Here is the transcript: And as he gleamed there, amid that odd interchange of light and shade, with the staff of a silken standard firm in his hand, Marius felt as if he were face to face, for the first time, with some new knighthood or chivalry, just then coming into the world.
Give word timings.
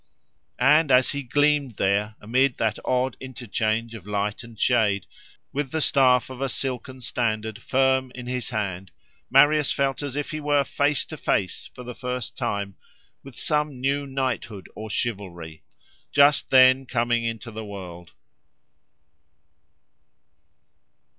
And 0.57 0.89
as 0.89 1.09
he 1.11 1.21
gleamed 1.21 1.75
there, 1.75 2.15
amid 2.19 2.57
that 2.57 2.79
odd 2.83 3.15
interchange 3.19 3.93
of 3.93 4.07
light 4.07 4.43
and 4.43 4.59
shade, 4.59 5.05
with 5.53 5.69
the 5.69 5.79
staff 5.79 6.31
of 6.31 6.41
a 6.41 6.49
silken 6.49 7.01
standard 7.01 7.61
firm 7.61 8.11
in 8.15 8.25
his 8.25 8.49
hand, 8.49 8.89
Marius 9.29 9.71
felt 9.71 10.01
as 10.01 10.15
if 10.15 10.31
he 10.31 10.39
were 10.39 10.63
face 10.63 11.05
to 11.05 11.17
face, 11.17 11.69
for 11.75 11.83
the 11.83 11.93
first 11.93 12.35
time, 12.35 12.77
with 13.23 13.37
some 13.37 13.79
new 13.79 14.07
knighthood 14.07 14.67
or 14.73 14.89
chivalry, 14.89 15.61
just 16.11 16.49
then 16.49 16.87
coming 16.87 17.23
into 17.23 17.51
the 17.51 17.63
world. 17.63 18.13